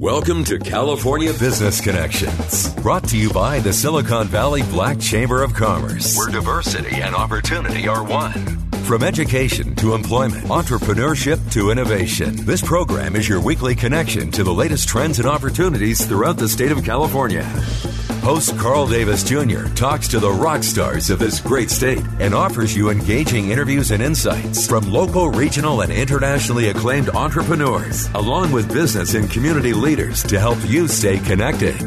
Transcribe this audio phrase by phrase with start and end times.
[0.00, 5.52] Welcome to California Business Connections, brought to you by the Silicon Valley Black Chamber of
[5.52, 8.32] Commerce, where diversity and opportunity are one.
[8.84, 14.54] From education to employment, entrepreneurship to innovation, this program is your weekly connection to the
[14.54, 17.46] latest trends and opportunities throughout the state of California.
[18.22, 19.64] Host Carl Davis Jr.
[19.74, 24.02] talks to the rock stars of this great state and offers you engaging interviews and
[24.02, 30.38] insights from local, regional, and internationally acclaimed entrepreneurs, along with business and community leaders to
[30.38, 31.80] help you stay connected.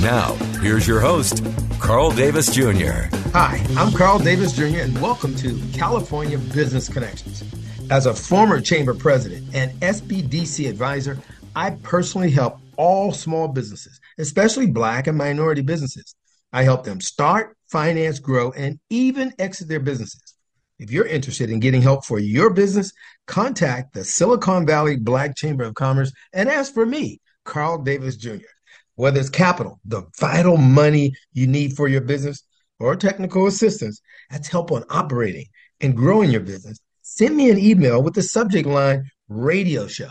[0.00, 1.44] Now, here's your host,
[1.78, 3.14] Carl Davis Jr.
[3.34, 7.44] Hi, I'm Carl Davis Jr., and welcome to California Business Connections.
[7.90, 11.18] As a former chamber president and SBDC advisor,
[11.54, 16.14] I personally help all small businesses, especially Black and minority businesses.
[16.52, 20.34] I help them start, finance, grow, and even exit their businesses.
[20.78, 22.92] If you're interested in getting help for your business,
[23.26, 28.46] contact the Silicon Valley Black Chamber of Commerce and ask for me, Carl Davis Jr.
[28.94, 32.42] Whether it's capital, the vital money you need for your business,
[32.80, 35.46] or technical assistance, that's help on operating
[35.80, 40.10] and growing your business, send me an email with the subject line radio show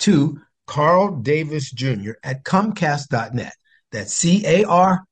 [0.00, 2.12] to Carl Davis Jr.
[2.22, 3.54] at Comcast.net.
[3.90, 5.02] That's C A R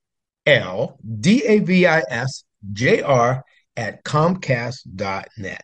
[0.45, 3.43] L D A V I S J R
[3.77, 5.62] at Comcast.net.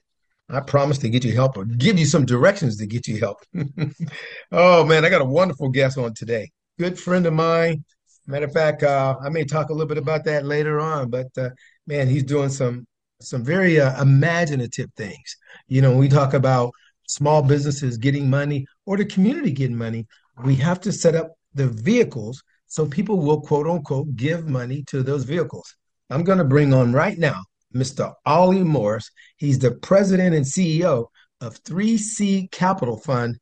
[0.49, 3.39] I promise to get you help or give you some directions to get you help.
[4.53, 6.51] oh man, I got a wonderful guest on today.
[6.79, 7.85] Good friend of mine.
[8.27, 11.29] Matter of fact, uh, I may talk a little bit about that later on, but
[11.37, 11.51] uh,
[11.87, 12.87] man, he's doing some
[13.21, 15.37] some very uh, imaginative things.
[15.69, 16.73] You know, we talk about
[17.13, 20.07] small businesses getting money or the community getting money,
[20.45, 25.03] we have to set up the vehicles so people will quote unquote give money to
[25.03, 25.75] those vehicles.
[26.11, 27.43] I'm going to bring on right now
[27.75, 28.13] Mr.
[28.27, 29.11] Ollie Morris.
[29.37, 31.07] He's the president and CEO
[31.41, 33.39] of 3C Capital Fund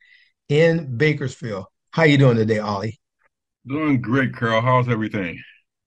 [0.48, 1.66] in Bakersfield.
[1.90, 3.00] How you doing today, Ollie?
[3.66, 4.62] Doing great, Carl.
[4.62, 5.40] How's everything?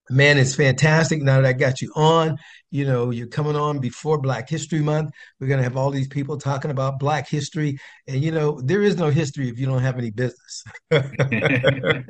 [0.09, 1.21] Man, it's fantastic.
[1.21, 2.37] Now that I got you on,
[2.71, 5.11] you know, you're coming on before Black History Month.
[5.39, 7.77] We're going to have all these people talking about Black history.
[8.07, 10.63] And, you know, there is no history if you don't have any business.
[10.91, 12.05] and,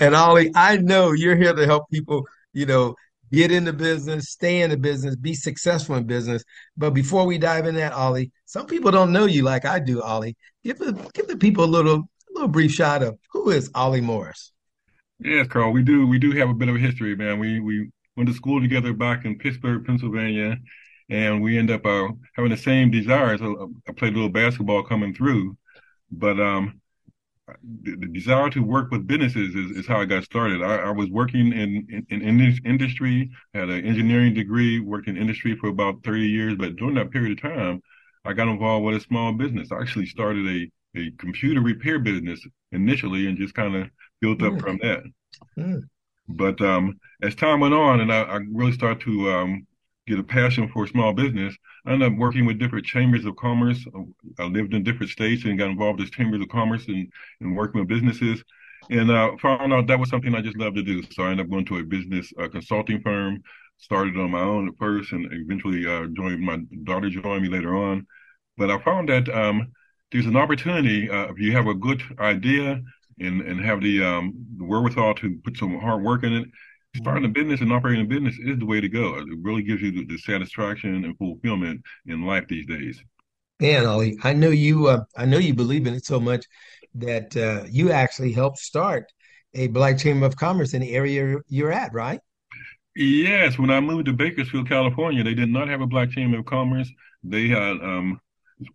[0.00, 2.94] and Ollie, I know you're here to help people, you know,
[3.30, 6.44] get into business, stay in the business, be successful in business.
[6.76, 10.00] But before we dive in that, Ollie, some people don't know you like I do,
[10.02, 10.36] Ollie.
[10.64, 14.00] Give the give the people a little a little brief shot of who is Ollie
[14.00, 14.52] Morris.
[15.24, 16.06] Yes, Carl, we do.
[16.06, 17.38] We do have a bit of a history, man.
[17.38, 20.58] We we went to school together back in Pittsburgh, Pennsylvania,
[21.08, 23.40] and we end up uh, having the same desires.
[23.40, 25.56] I played a little basketball coming through,
[26.10, 26.80] but um,
[27.82, 30.62] the, the, desire to work with businesses is, is how I got started.
[30.62, 35.56] I, I was working in, in, in industry, had an engineering degree, worked in industry
[35.56, 36.54] for about 30 years.
[36.56, 37.80] But during that period of time,
[38.24, 39.70] I got involved with a small business.
[39.72, 42.40] I actually started a, a computer repair business
[42.72, 43.90] initially and just kind of
[44.22, 44.60] built up mm.
[44.60, 45.02] from that.
[45.58, 45.82] Mm.
[46.28, 49.66] But um, as time went on, and I, I really started to um,
[50.06, 53.84] get a passion for small business, I ended up working with different chambers of commerce.
[54.38, 57.06] I lived in different states and got involved as chambers of commerce and,
[57.40, 58.42] and working with businesses.
[58.90, 61.02] And uh, found out that was something I just loved to do.
[61.12, 63.42] So I ended up going to a business uh, consulting firm,
[63.78, 67.76] started on my own at first, and eventually uh, joined my daughter joined me later
[67.76, 68.06] on.
[68.56, 69.72] But I found that um,
[70.10, 72.82] there's an opportunity uh, if you have a good idea
[73.18, 76.48] and and have the um the wherewithal to put some hard work in it.
[76.96, 77.32] Starting a mm-hmm.
[77.32, 79.16] business and operating a business is the way to go.
[79.16, 83.02] It really gives you the, the satisfaction and fulfillment in life these days.
[83.60, 84.88] Man, Ollie, I know you.
[84.88, 86.44] Uh, I know you believe in it so much
[86.96, 89.10] that uh, you actually helped start
[89.54, 92.20] a Black Chamber of Commerce in the area you're at, right?
[92.94, 93.58] Yes.
[93.58, 96.90] When I moved to Bakersfield, California, they did not have a Black Chamber of Commerce.
[97.22, 98.20] They had um,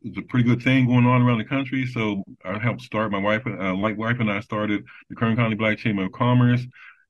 [0.04, 1.86] it's a pretty good thing going on around the country.
[1.86, 3.12] So I helped start.
[3.12, 6.66] My wife, uh, like wife, and I started the Kern County Black Chamber of Commerce.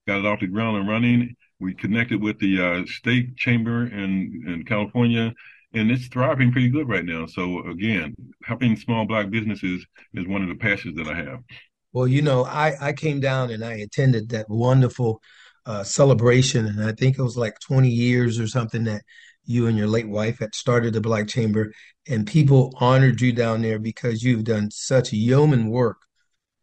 [0.07, 1.35] Got it off the ground and running.
[1.59, 5.33] We connected with the uh, state chamber in in California,
[5.74, 7.25] and it's thriving pretty good right now.
[7.25, 11.39] So again, helping small black businesses is one of the passions that I have.
[11.94, 15.21] Well, you know, I I came down and I attended that wonderful
[15.65, 19.01] uh, celebration, and I think it was like 20 years or something that
[19.47, 21.71] you and your late wife had started the Black Chamber,
[22.07, 25.97] and people honored you down there because you've done such yeoman work.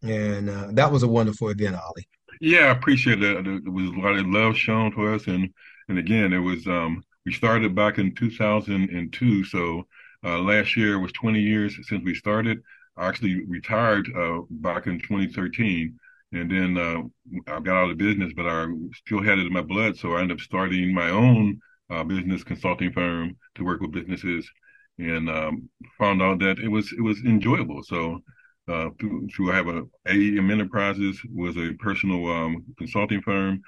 [0.02, 2.06] And uh, that was a wonderful event, Ollie.
[2.40, 3.42] Yeah, I appreciate that.
[3.44, 5.48] There was a lot of love shown to us, and
[5.88, 9.86] and again, it was um, we started back in 2002, so
[10.25, 12.62] uh, last year was 20 years since we started.
[12.96, 15.98] I actually retired uh, back in 2013,
[16.32, 19.62] and then uh, I got out of business, but I still had it in my
[19.62, 21.60] blood, so I ended up starting my own
[21.90, 24.48] uh, business consulting firm to work with businesses,
[24.98, 27.82] and um, found out that it was it was enjoyable.
[27.82, 28.20] So
[28.69, 33.60] uh, through, through I have a AEM Enterprises was a personal um, consulting firm,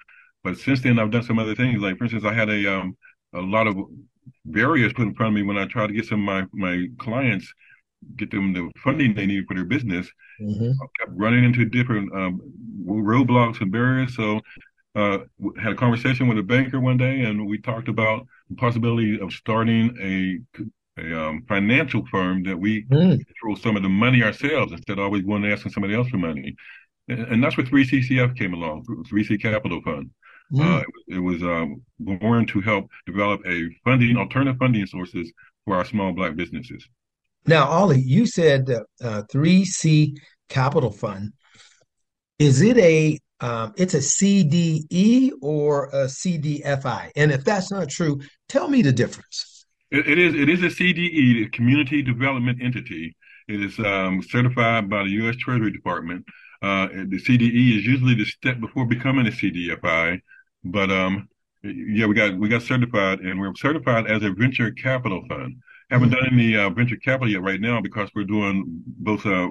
[0.44, 1.80] but since then I've done some other things.
[1.80, 2.96] Like for instance, I had a um,
[3.34, 3.76] a lot of
[4.44, 6.86] barriers put in front of me when I tried to get some of my my
[6.98, 7.52] clients
[8.16, 10.06] get them the funding they need for their business.
[10.40, 10.70] Mm-hmm.
[10.70, 12.40] I kept running into different um,
[12.86, 14.14] roadblocks and barriers.
[14.14, 14.40] So
[14.96, 15.18] uh,
[15.60, 19.32] had a conversation with a banker one day, and we talked about the possibility of
[19.32, 20.62] starting a
[20.98, 23.22] a um, financial firm that we mm.
[23.26, 26.16] control some of the money ourselves instead of always going and asking somebody else for
[26.16, 26.56] money.
[27.08, 30.10] And, and that's where 3CCF came along, 3C Capital Fund.
[30.50, 30.60] Mm.
[30.62, 35.30] Uh, it, it, was um, born to help develop a funding, alternative funding sources
[35.66, 36.88] for our small black businesses.
[37.46, 38.70] Now, Ollie, you said
[39.02, 40.16] uh, 3C
[40.48, 41.32] Capital Fund.
[42.38, 47.10] Is it a um, it's a CDE or a CDFI?
[47.16, 49.66] And if that's not true, tell me the difference.
[49.90, 53.16] it, it is it is a CDE, the Community Development Entity.
[53.48, 55.36] It is um, certified by the U.S.
[55.36, 56.24] Treasury Department.
[56.62, 60.20] Uh, the CDE is usually the step before becoming a CDFI,
[60.64, 61.28] but um,
[61.62, 65.56] yeah, we got we got certified, and we're certified as a venture capital fund.
[65.90, 69.50] Haven't done any uh, venture capital yet right now because we're doing both uh,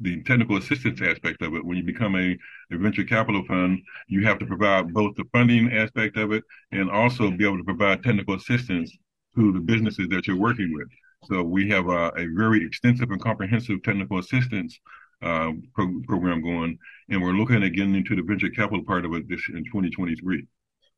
[0.00, 1.64] the technical assistance aspect of it.
[1.64, 2.36] When you become a,
[2.70, 6.90] a, venture capital fund, you have to provide both the funding aspect of it and
[6.90, 8.94] also be able to provide technical assistance
[9.36, 10.88] to the businesses that you're working with.
[11.24, 14.78] So we have a very extensive and comprehensive technical assistance
[15.22, 16.78] uh, pro- program going,
[17.10, 20.46] and we're looking at getting into the venture capital part of it this in 2023.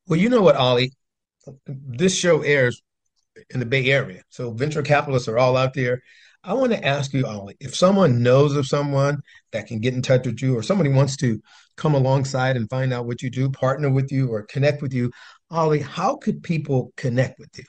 [0.07, 0.93] Well, you know what, Ollie,
[1.67, 2.83] this show airs
[3.51, 6.03] in the Bay Area, so venture capitalists are all out there.
[6.45, 10.03] I want to ask you, Ollie, if someone knows of someone that can get in
[10.03, 11.41] touch with you, or somebody wants to
[11.77, 15.13] come alongside and find out what you do, partner with you, or connect with you,
[15.51, 17.65] Ollie, how could people connect with you?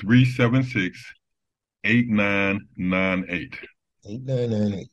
[0.00, 1.14] 376
[1.84, 3.54] 8998.
[4.04, 4.88] 8998.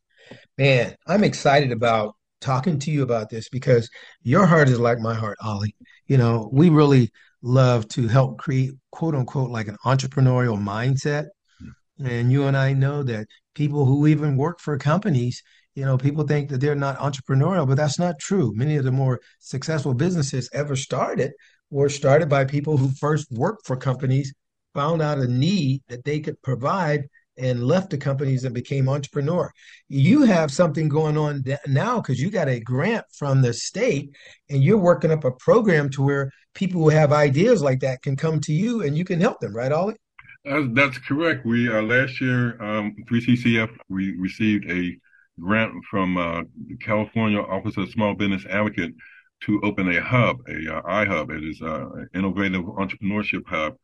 [0.58, 3.88] Man, I'm excited about talking to you about this because
[4.22, 5.74] your heart is like my heart, Ollie.
[6.06, 7.10] You know, we really
[7.44, 11.26] love to help create quote unquote like an entrepreneurial mindset.
[11.62, 12.06] Mm-hmm.
[12.06, 15.42] And you and I know that people who even work for companies,
[15.74, 18.52] you know, people think that they're not entrepreneurial, but that's not true.
[18.54, 21.32] Many of the more successful businesses ever started
[21.70, 24.32] were started by people who first worked for companies,
[24.72, 27.04] found out a need that they could provide
[27.36, 29.52] and left the companies and became entrepreneur.
[29.88, 34.14] You have something going on now because you got a grant from the state
[34.48, 38.16] and you're working up a program to where people who have ideas like that can
[38.16, 39.96] come to you and you can help them, right, Ollie?
[40.44, 41.44] That's, that's correct.
[41.44, 44.96] We uh, last year, um, 3CCF, we received a
[45.40, 48.94] grant from uh, the California Office of Small Business Advocate
[49.42, 51.36] to open a hub, a uh, iHub.
[51.36, 53.74] It is uh, an innovative entrepreneurship hub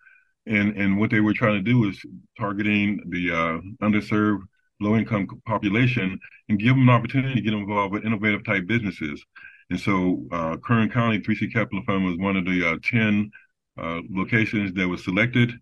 [0.47, 2.01] and and what they were trying to do is
[2.39, 4.43] targeting the uh, underserved,
[4.81, 6.19] low income population
[6.49, 9.25] and give them an opportunity to get involved with innovative type businesses.
[9.71, 13.31] And so, uh, Kern County 3C Capital Fund was one of the uh, ten
[13.79, 15.53] uh, locations that was selected.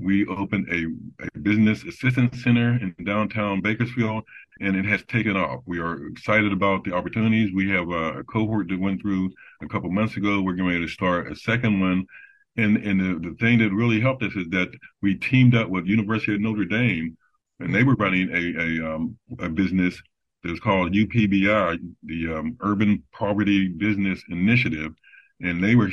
[0.00, 4.24] We opened a, a business assistance center in downtown Bakersfield,
[4.60, 5.60] and it has taken off.
[5.66, 7.52] We are excited about the opportunities.
[7.54, 9.30] We have a cohort that went through
[9.62, 10.40] a couple months ago.
[10.40, 12.06] We're ready to start a second one
[12.56, 14.70] and and the, the thing that really helped us is that
[15.02, 17.16] we teamed up with University of Notre Dame,
[17.60, 20.00] and they were running a a, um, a business
[20.42, 24.92] that was called UPBI, the um, Urban Poverty Business Initiative,
[25.40, 25.90] and they were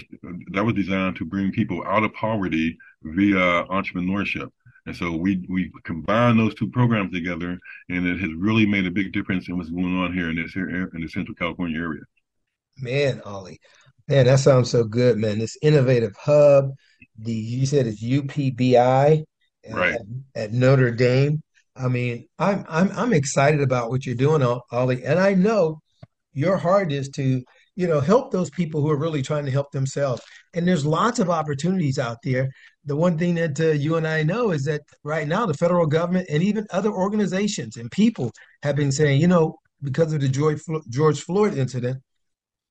[0.51, 4.49] that was designed to bring people out of poverty via entrepreneurship.
[4.85, 7.57] And so we we combined those two programs together,
[7.89, 10.51] and it has really made a big difference in what's going on here in this
[10.53, 12.01] here in the Central California area.
[12.79, 13.59] Man, Ollie,
[14.11, 15.39] Man, that sounds so good, man.
[15.39, 16.71] This innovative hub,
[17.17, 19.23] the you said it's UPBI.
[19.71, 19.93] right.
[19.93, 20.01] at,
[20.35, 21.41] at, Notre Dame.
[21.77, 25.79] I mean, I'm I'm I'm excited about what you're doing, Ollie, and I know
[26.33, 27.41] your heart is to
[27.77, 30.21] you know help those people who are really trying to help themselves.
[30.53, 32.49] And there's lots of opportunities out there.
[32.83, 35.87] The one thing that uh, you and I know is that right now the federal
[35.87, 38.29] government and even other organizations and people
[38.61, 42.03] have been saying, you know, because of the George George Floyd incident,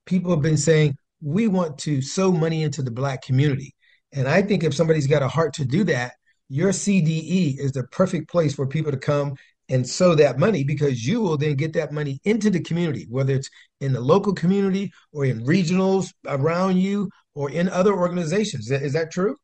[0.04, 3.74] people have been saying we want to sow money into the black community.
[4.12, 6.12] And I think if somebody's got a heart to do that,
[6.48, 9.34] your CDE is the perfect place for people to come
[9.68, 13.32] and sow that money because you will then get that money into the community, whether
[13.32, 13.48] it's
[13.80, 18.70] in the local community or in regionals around you or in other organizations.
[18.70, 19.36] Is that true?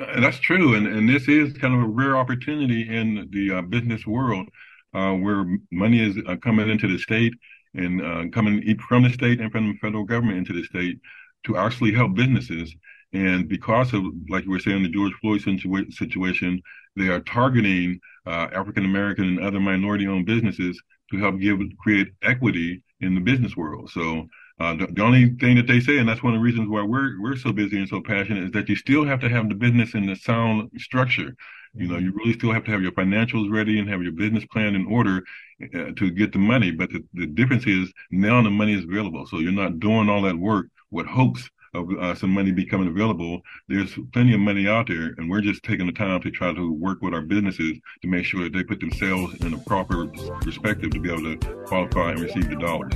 [0.00, 0.74] Uh, that's true.
[0.74, 4.48] And, and this is kind of a rare opportunity in the uh, business world
[4.94, 7.34] uh, where money is uh, coming into the state
[7.74, 10.98] and uh, coming from the state and from the federal government into the state
[11.44, 12.74] to actually help businesses.
[13.12, 16.60] And because of, like you were saying, the George Floyd situa- situation,
[16.96, 22.08] they are targeting uh, African American and other minority owned businesses to help give create
[22.22, 23.90] equity in the business world.
[23.90, 24.26] So
[24.60, 26.82] uh, the, the, only thing that they say, and that's one of the reasons why
[26.82, 29.54] we're we're so busy and so passionate, is that you still have to have the
[29.54, 31.34] business in the sound structure.
[31.74, 34.44] You know, you really still have to have your financials ready and have your business
[34.46, 35.24] plan in order
[35.62, 36.70] uh, to get the money.
[36.70, 40.22] But the, the difference is now the money is available, so you're not doing all
[40.22, 43.40] that work with hopes of uh, some money becoming available.
[43.68, 46.72] There's plenty of money out there, and we're just taking the time to try to
[46.72, 50.06] work with our businesses to make sure that they put themselves in a proper
[50.40, 52.94] perspective to be able to qualify and receive the dollars.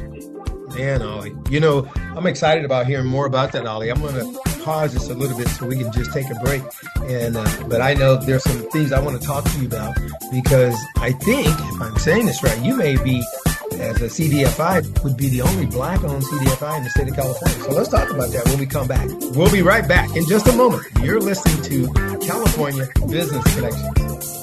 [0.77, 3.91] Man, Ollie, you know, I'm excited about hearing more about that, Ollie.
[3.91, 6.63] I'm going to pause just a little bit so we can just take a break.
[7.03, 9.97] And uh, but I know there's some things I want to talk to you about
[10.33, 13.25] because I think, if I'm saying this right, you may be
[13.75, 17.65] as a CDFI would be the only black owned CDFI in the state of California.
[17.65, 19.09] So let's talk about that when we come back.
[19.37, 20.85] We'll be right back in just a moment.
[21.03, 21.93] You're listening to
[22.27, 24.39] California Business Connections.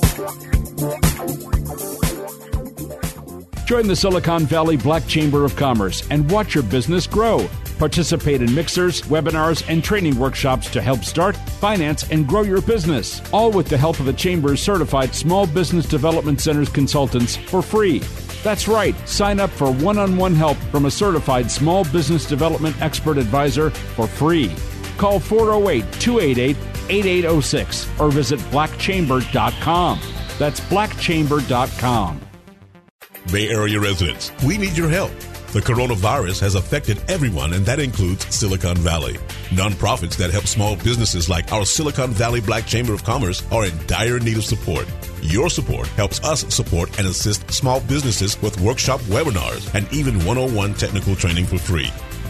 [3.65, 7.49] Join the Silicon Valley Black Chamber of Commerce and watch your business grow.
[7.77, 13.21] Participate in mixers, webinars, and training workshops to help start, finance, and grow your business.
[13.33, 17.99] All with the help of the Chamber's certified Small Business Development Centers consultants for free.
[18.43, 22.79] That's right, sign up for one on one help from a certified small business development
[22.81, 24.53] expert advisor for free.
[24.97, 26.55] Call 408 288
[26.89, 29.99] 8806 or visit blackchamber.com.
[30.37, 32.21] That's blackchamber.com.
[33.31, 35.11] Bay Area residents, we need your help.
[35.55, 39.13] The coronavirus has affected everyone, and that includes Silicon Valley.
[39.51, 43.87] Nonprofits that help small businesses like our Silicon Valley Black Chamber of Commerce are in
[43.87, 44.85] dire need of support.
[45.21, 50.73] Your support helps us support and assist small businesses with workshop webinars and even 101
[50.73, 51.89] technical training for free.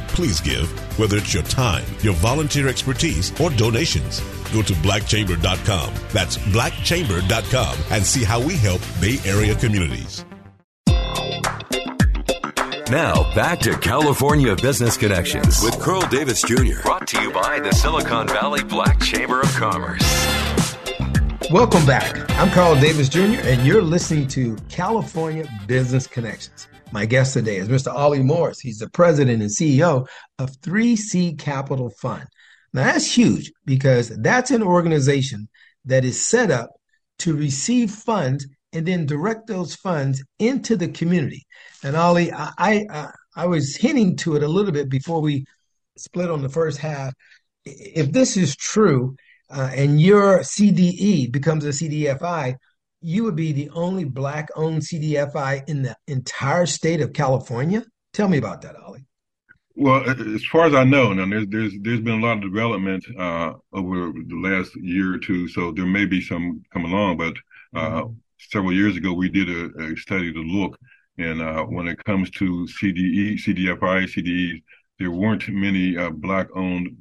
[0.10, 4.20] Please give, whether it's your time, your volunteer expertise, or donations.
[4.53, 5.94] Go to blackchamber.com.
[6.13, 10.24] That's blackchamber.com and see how we help Bay Area communities.
[12.92, 16.84] Now, back to California Business Connections with Carl Davis Jr.
[16.84, 20.04] Brought to you by the Silicon Valley Black Chamber of Commerce.
[21.50, 22.30] Welcome back.
[22.39, 26.68] I'm Carl Davis Jr., and you're listening to California Business Connections.
[26.92, 27.92] My guest today is Mr.
[27.92, 28.60] Ollie Morris.
[28.60, 32.27] He's the president and CEO of 3C Capital Fund.
[32.72, 35.50] Now, that's huge because that's an organization
[35.86, 36.70] that is set up
[37.20, 41.46] to receive funds and then direct those funds into the community.
[41.84, 45.46] And Ollie, I, I, I was hinting to it a little bit before we
[45.98, 47.13] split on the first half.
[47.63, 49.15] If this is true,
[49.50, 52.55] uh, and your CDE becomes a CDFI,
[53.01, 57.84] you would be the only black-owned CDFI in the entire state of California.
[58.13, 59.05] Tell me about that, Ollie.
[59.75, 63.05] Well, as far as I know, now there's there's there's been a lot of development
[63.20, 67.17] uh, over the last year or two, so there may be some coming along.
[67.17, 67.34] But
[67.75, 68.13] uh, mm-hmm.
[68.52, 70.78] Several years ago, we did a, a study to look
[71.18, 74.62] and uh, when it comes to CDE, CDFI, CDEs,
[75.00, 76.98] there weren't many uh, black owned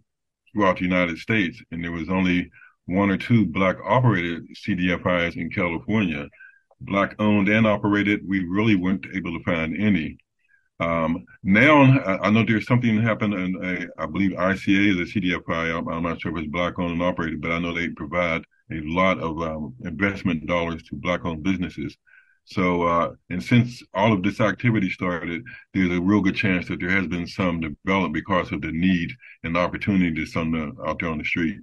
[0.52, 2.50] throughout the United States, and there was only
[2.86, 6.28] one or two black operated CDFIs in California.
[6.80, 10.18] Black owned and operated, we really weren't able to find any.
[10.80, 11.82] Um, now,
[12.20, 15.76] I know there's something happened in, a, I believe ICA is a CDFI.
[15.76, 18.42] I'm, I'm, not sure if it's black owned and operated, but I know they provide
[18.74, 21.96] a lot of um, investment dollars to black owned businesses.
[22.46, 26.78] So, uh, and since all of this activity started, there's a real good chance that
[26.78, 29.12] there has been some development because of the need
[29.42, 31.58] and the opportunity that's on the, out there on the street.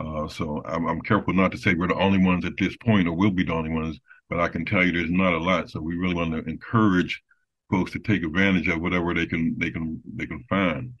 [0.00, 3.06] Uh, so I'm, I'm, careful not to say we're the only ones at this point
[3.06, 5.70] or will be the only ones, but I can tell you there's not a lot.
[5.70, 7.22] So we really want to encourage
[7.70, 10.94] folks to take advantage of whatever they can, they can, they can find.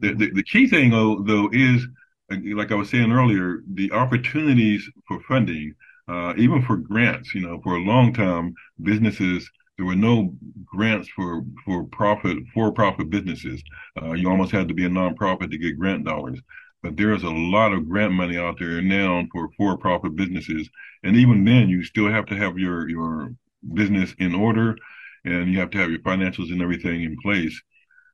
[0.00, 1.86] The, the, the key thing though, though is,
[2.30, 5.74] like I was saying earlier, the opportunities for funding
[6.08, 7.34] uh, even for grants.
[7.34, 12.72] You know, for a long time, businesses there were no grants for for profit for
[12.72, 13.62] profit businesses.
[14.00, 16.40] Uh, you almost had to be a nonprofit to get grant dollars.
[16.82, 20.68] But there's a lot of grant money out there now for for profit businesses,
[21.02, 23.32] and even then, you still have to have your your
[23.74, 24.76] business in order,
[25.24, 27.60] and you have to have your financials and everything in place.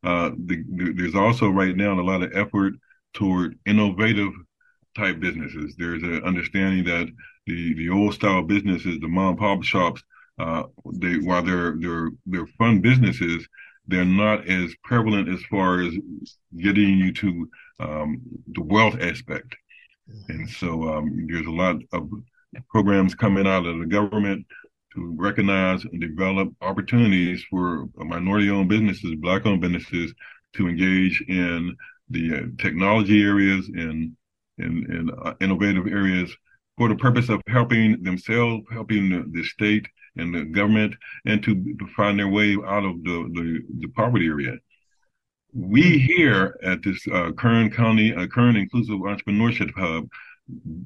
[0.05, 2.73] Uh, the, the, there's also right now a lot of effort
[3.15, 4.33] toward innovative
[4.97, 5.75] type businesses.
[5.77, 7.09] There's an understanding that
[7.47, 10.03] the the old style businesses, the mom and pop shops,
[10.39, 10.65] uh,
[10.95, 13.47] they while they're they're they're fun businesses,
[13.87, 15.95] they're not as prevalent as far as
[16.57, 17.49] getting you to
[17.81, 19.57] um, the wealth aspect.
[20.29, 22.11] And so um, there's a lot of
[22.71, 24.47] programs coming out of the government
[24.95, 30.13] to recognize and develop opportunities for minority-owned businesses, black-owned businesses
[30.55, 31.75] to engage in
[32.13, 34.17] the uh, technology areas and
[34.59, 36.35] in, in uh, innovative areas
[36.77, 40.95] for the purpose of helping themselves, helping the, the state and the government,
[41.27, 44.57] and to, to find their way out of the, the, the poverty area.
[45.55, 50.09] We here at this uh, Kern County, uh, Kern Inclusive Entrepreneurship Hub,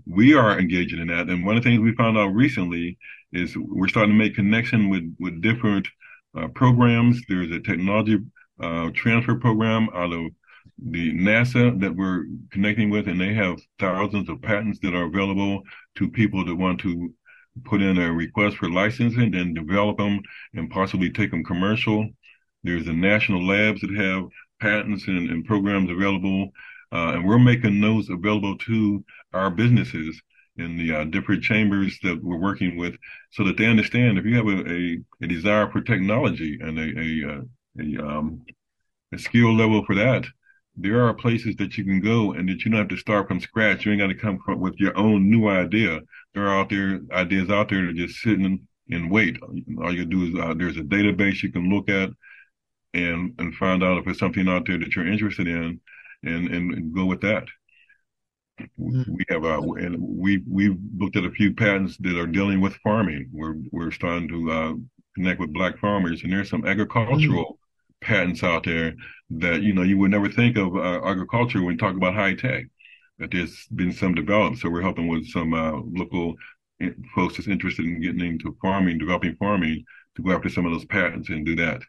[0.06, 1.28] we are engaging in that.
[1.28, 2.98] And one of the things we found out recently
[3.32, 5.88] is we're starting to make connection with with different
[6.36, 7.20] uh, programs.
[7.28, 8.18] There's a technology
[8.60, 10.26] uh, transfer program out of
[10.78, 15.62] the NASA that we're connecting with, and they have thousands of patents that are available
[15.96, 17.12] to people that want to
[17.64, 20.20] put in a request for licensing and develop them
[20.54, 22.08] and possibly take them commercial.
[22.62, 24.24] There's the national labs that have
[24.60, 26.50] patents and, and programs available,
[26.92, 30.20] uh, and we're making those available to our businesses
[30.58, 32.96] in the uh, different chambers that we're working with
[33.30, 36.98] so that they understand if you have a, a, a desire for technology and a,
[36.98, 37.40] a, uh,
[37.80, 38.42] a, um,
[39.12, 40.24] a skill level for that,
[40.76, 43.40] there are places that you can go and that you don't have to start from
[43.40, 43.84] scratch.
[43.84, 46.00] You ain't got to come from with your own new idea.
[46.34, 49.38] There are out there ideas out there that are just sitting and wait.
[49.82, 52.10] All you do is uh, there's a database you can look at
[52.94, 55.80] and and find out if there's something out there that you're interested in,
[56.22, 57.44] and and, and go with that.
[58.78, 59.12] Mm-hmm.
[59.12, 62.74] We have uh, and we we've looked at a few patents that are dealing with
[62.76, 63.28] farming.
[63.32, 64.74] We're we're starting to uh,
[65.14, 67.65] connect with black farmers, and there's some agricultural mm-hmm.
[68.00, 68.94] Patents out there
[69.30, 72.34] that you know you would never think of uh, agriculture when you talk about high
[72.34, 72.64] tech.
[73.18, 76.34] But there's been some developed, so we're helping with some uh, local
[77.14, 79.84] folks that's interested in getting into farming, developing farming,
[80.16, 81.80] to go after some of those patents and do that.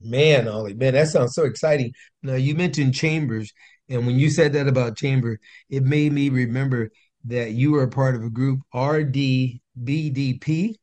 [0.00, 1.92] Man, Ollie, man, that sounds so exciting.
[2.22, 3.52] Now you mentioned chambers,
[3.88, 5.38] and when you said that about chamber,
[5.70, 6.90] it made me remember
[7.24, 10.74] that you were a part of a group RDBDP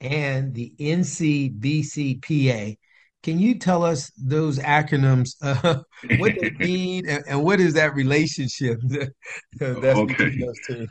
[0.00, 2.76] and the NCBCPA.
[3.24, 5.80] Can you tell us those acronyms, uh,
[6.18, 8.78] what they mean, and, and, what is that relationship
[9.58, 10.14] that's okay.
[10.14, 10.86] between those two?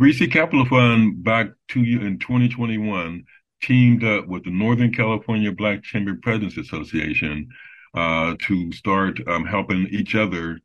[0.00, 3.24] 3C Capital Fund back to you in 2021
[3.60, 7.48] teamed up with the Northern California Black Chamber Presidents Association
[7.94, 10.60] uh, to start um, helping each other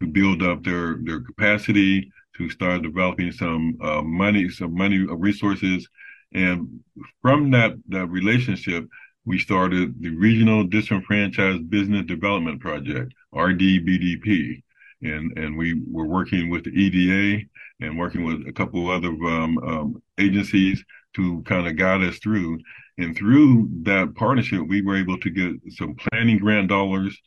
[0.00, 5.88] to build up their their capacity to start developing some uh, money, some money resources,
[6.32, 6.78] and
[7.22, 8.86] from that that relationship,
[9.26, 14.62] we started the Regional Disenfranchised Business Development Project (RDBDP),
[15.02, 17.44] and and we were working with the EDA
[17.80, 20.82] and working with a couple of other um, um, agencies
[21.14, 22.58] to kind of guide us through.
[22.98, 27.20] And through that partnership, we were able to get some planning grant dollars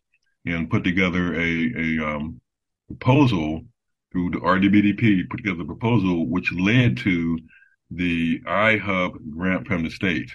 [0.45, 2.39] and put together a, a um,
[2.87, 3.61] proposal
[4.11, 7.37] through the RDBDP, put together a proposal which led to
[7.91, 10.31] the iHub grant from the state.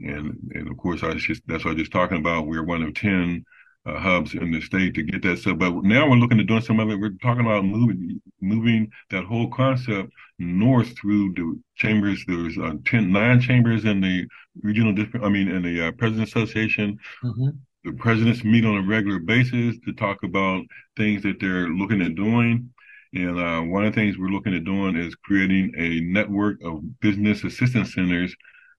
[0.00, 2.46] And, and of course, I just, that's what I was just talking about.
[2.46, 3.44] We're one of 10
[3.86, 5.58] uh, hubs in the state to get that stuff.
[5.58, 6.98] But now we're looking at doing some of it.
[6.98, 12.24] We're talking about moving moving that whole concept north through the chambers.
[12.26, 14.26] There's uh, 10, nine chambers in the
[14.62, 15.24] regional district.
[15.24, 16.98] I mean, in the uh, President's Association.
[17.22, 17.48] Mm-hmm.
[17.84, 20.62] The presidents meet on a regular basis to talk about
[20.96, 22.70] things that they're looking at doing.
[23.12, 26.82] And uh, one of the things we're looking at doing is creating a network of
[27.00, 28.34] business assistance centers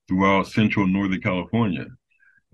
[0.08, 1.88] throughout central Northern California.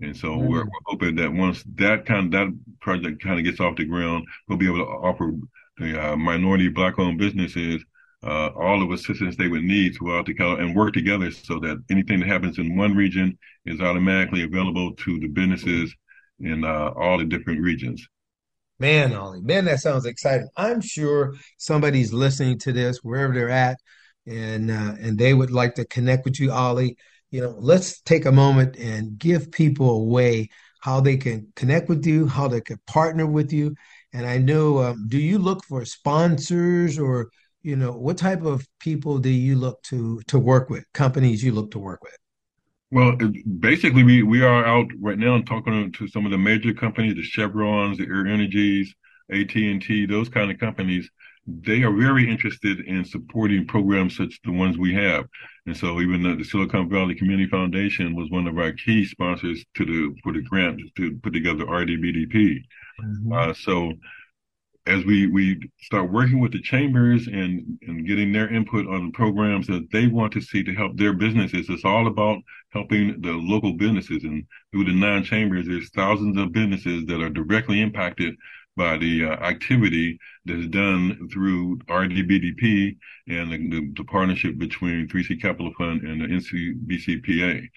[0.00, 0.48] And so mm-hmm.
[0.48, 3.84] we're, we're, hoping that once that kind of, that project kind of gets off the
[3.84, 5.32] ground, we'll be able to offer
[5.78, 7.84] the uh, minority black-owned businesses
[8.24, 11.82] uh, all of assistance they would need throughout the Cal- and work together so that
[11.90, 13.36] anything that happens in one region
[13.66, 15.94] is automatically available to the businesses
[16.38, 18.06] in uh, all the different regions.
[18.78, 20.48] Man, Ollie, man, that sounds exciting.
[20.56, 23.78] I'm sure somebody's listening to this wherever they're at,
[24.26, 26.96] and uh, and they would like to connect with you, Ollie
[27.32, 30.48] you know, let's take a moment and give people a way
[30.80, 33.74] how they can connect with you, how they can partner with you.
[34.12, 37.30] And I know, um, do you look for sponsors or
[37.62, 40.84] you know, what type of people do you look to to work with?
[40.92, 42.16] Companies you look to work with?
[42.90, 43.16] Well,
[43.60, 47.14] basically, we, we are out right now and talking to some of the major companies,
[47.14, 48.94] the Chevrons, the Aera Energies,
[49.32, 51.08] AT&T, those kind of companies.
[51.46, 55.26] They are very interested in supporting programs such as the ones we have.
[55.66, 59.64] And so even the, the Silicon Valley Community Foundation was one of our key sponsors
[59.76, 62.62] to the, for the grant to put together RDBDP.
[63.02, 63.32] Mm-hmm.
[63.32, 63.92] Uh, so
[64.86, 69.66] as we, we start working with the chambers and, and getting their input on programs
[69.68, 72.38] that they want to see to help their businesses, it's all about
[72.70, 74.24] helping the local businesses.
[74.24, 78.34] And through the nine chambers, there's thousands of businesses that are directly impacted
[78.76, 82.96] by the uh, activity that is done through RDBDP
[83.28, 87.68] and the, the, the, partnership between 3C Capital Fund and the NCBCPA.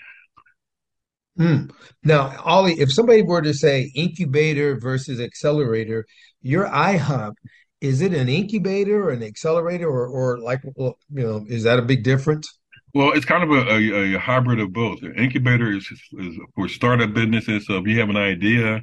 [1.38, 1.70] Mm.
[2.04, 6.06] Now, Ollie, if somebody were to say incubator versus accelerator,
[6.42, 7.34] your iHub,
[7.82, 11.82] is it an incubator or an accelerator or, or like, you know, is that a
[11.82, 12.48] big difference?
[12.94, 15.04] Well, it's kind of a, a, a hybrid of both.
[15.04, 17.66] An incubator is, is for startup businesses.
[17.68, 18.82] So if you have an idea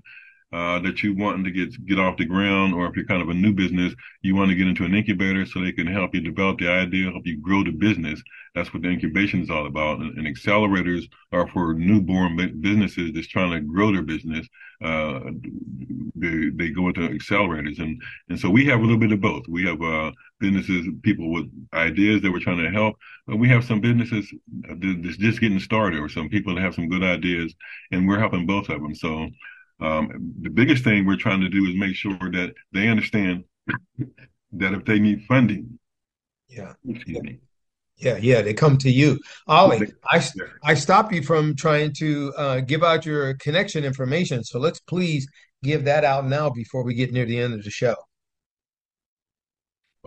[0.52, 3.28] uh, that you want to get get off the ground, or if you're kind of
[3.30, 6.20] a new business, you want to get into an incubator so they can help you
[6.20, 8.22] develop the idea, help you grow the business.
[8.54, 10.00] That's what the incubation is all about.
[10.00, 14.46] And, and accelerators are for newborn businesses that's trying to grow their business.
[14.84, 15.20] Uh,
[16.16, 19.44] they, they go into accelerators, and and so we have a little bit of both.
[19.48, 23.64] We have uh, businesses, people with ideas that we're trying to help, but we have
[23.64, 24.30] some businesses
[24.68, 27.54] that's just getting started, or some people that have some good ideas,
[27.90, 28.94] and we're helping both of them.
[28.94, 29.28] So
[29.80, 33.44] um, the biggest thing we're trying to do is make sure that they understand
[34.52, 35.78] that if they need funding,
[36.48, 36.74] yeah,
[37.96, 39.92] yeah, yeah, they come to you, Ollie.
[40.04, 40.22] I
[40.62, 45.26] I stopped you from trying to uh, give out your connection information, so let's please
[45.62, 47.94] give that out now before we get near the end of the show.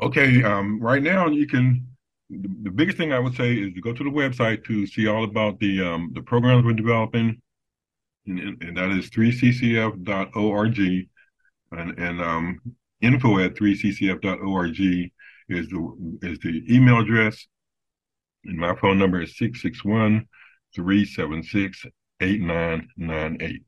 [0.01, 1.87] Okay, um, right now you can.
[2.29, 5.07] The, the biggest thing I would say is to go to the website to see
[5.07, 7.41] all about the um, the programs we're developing,
[8.27, 10.79] and, and that is 3ccf.org.
[11.71, 12.59] And, and um,
[13.01, 14.79] info at 3ccf.org
[15.49, 17.47] is the, is the email address.
[18.45, 20.27] And my phone number is 661
[20.75, 21.85] 376
[22.21, 23.61] 8998.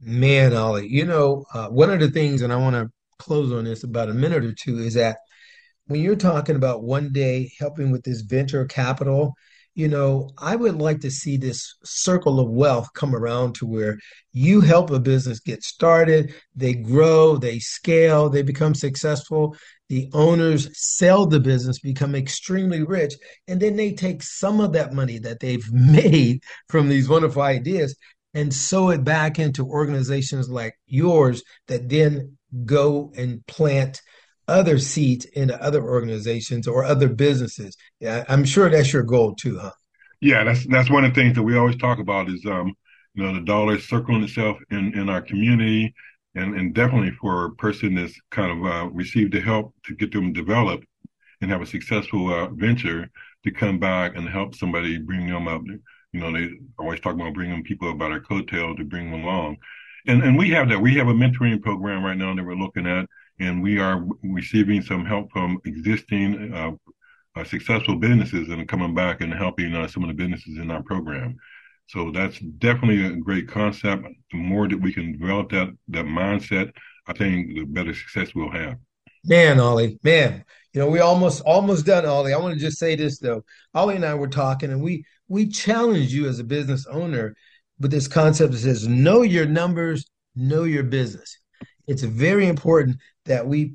[0.00, 3.64] Man, Ollie, you know, uh, one of the things, and I want to close on
[3.64, 5.18] this about a minute or two, is that
[5.86, 9.34] when you're talking about one day helping with this venture capital,
[9.74, 13.98] you know, I would like to see this circle of wealth come around to where
[14.32, 19.56] you help a business get started, they grow, they scale, they become successful.
[19.88, 23.14] The owners sell the business, become extremely rich,
[23.48, 27.96] and then they take some of that money that they've made from these wonderful ideas
[28.34, 34.00] and sow it back into organizations like yours that then go and plant
[34.48, 37.76] other seats into other organizations or other businesses.
[38.00, 39.72] Yeah, I'm sure that's your goal too, huh?
[40.20, 42.74] Yeah, that's that's one of the things that we always talk about is um,
[43.14, 45.94] you know, the dollar circling itself in, in our community
[46.34, 50.12] and, and definitely for a person that's kind of uh, received the help to get
[50.12, 50.86] them developed
[51.40, 53.10] and have a successful uh, venture
[53.44, 55.62] to come back and help somebody bring them up.
[56.12, 59.58] You know, they always talk about bringing people about our coattail to bring them along.
[60.06, 60.80] And, and we have that.
[60.80, 63.06] We have a mentoring program right now that we're looking at
[63.42, 66.70] and we are receiving some help from existing uh,
[67.34, 70.82] uh, successful businesses and coming back and helping uh, some of the businesses in our
[70.82, 71.36] program.
[71.88, 74.06] So that's definitely a great concept.
[74.30, 76.72] The more that we can develop that that mindset,
[77.06, 78.76] I think the better success we'll have.
[79.24, 82.32] Man, Ollie, man, you know we almost almost done, Ollie.
[82.32, 83.44] I want to just say this though.
[83.74, 87.34] Ollie and I were talking, and we we challenge you as a business owner
[87.80, 91.38] with this concept that says know your numbers, know your business.
[91.88, 93.74] It's very important that we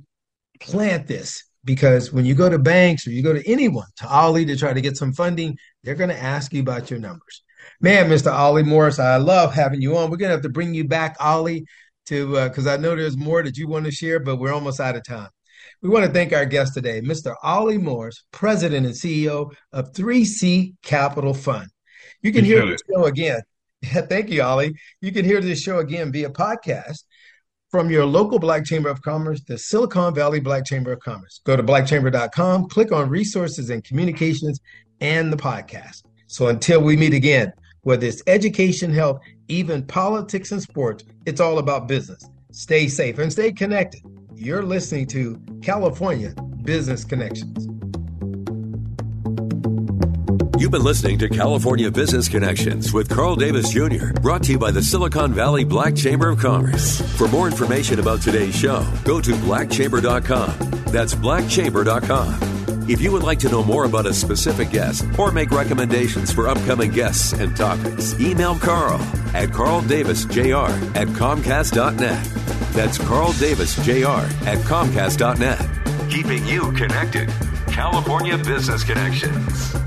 [0.59, 4.45] plant this because when you go to banks or you go to anyone, to Ollie
[4.45, 7.43] to try to get some funding, they're going to ask you about your numbers.
[7.81, 8.31] Man, Mr.
[8.31, 10.09] Ollie Morris, I love having you on.
[10.09, 11.65] We're going to have to bring you back, Ollie,
[12.07, 14.79] to because uh, I know there's more that you want to share, but we're almost
[14.79, 15.29] out of time.
[15.81, 17.35] We want to thank our guest today, Mr.
[17.43, 21.69] Ollie Morris, President and CEO of 3C Capital Fund.
[22.21, 23.41] You can hear the show again.
[23.83, 24.73] thank you, Ollie.
[25.01, 27.03] You can hear this show again via podcast
[27.69, 31.41] from your local Black Chamber of Commerce, the Silicon Valley Black Chamber of Commerce.
[31.43, 34.59] Go to blackchamber.com, click on resources and communications
[35.01, 36.03] and the podcast.
[36.27, 37.51] So until we meet again,
[37.81, 42.25] whether it's education, health, even politics and sports, it's all about business.
[42.51, 44.01] Stay safe and stay connected.
[44.35, 47.76] You're listening to California Business Connections.
[50.57, 54.71] You've been listening to California Business Connections with Carl Davis Jr., brought to you by
[54.71, 56.99] the Silicon Valley Black Chamber of Commerce.
[57.15, 60.83] For more information about today's show, go to blackchamber.com.
[60.91, 62.89] That's blackchamber.com.
[62.89, 66.47] If you would like to know more about a specific guest or make recommendations for
[66.47, 68.99] upcoming guests and topics, email Carl
[69.35, 72.25] at carldavisjr at comcast.net.
[72.73, 76.09] That's carldavisjr at comcast.net.
[76.09, 77.29] Keeping you connected.
[77.67, 79.86] California Business Connections.